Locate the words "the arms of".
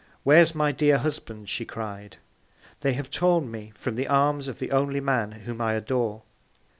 3.93-4.57